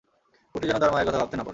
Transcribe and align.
কুট্টি 0.51 0.65
যেনো 0.69 0.79
তার 0.83 0.91
মায়ের 0.93 1.07
কথা 1.07 1.19
ভাবতে 1.21 1.35
না 1.37 1.41
পারে। 1.43 1.49